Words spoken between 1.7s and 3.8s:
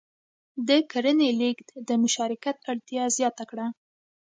د مشارکت اړتیا زیاته کړه.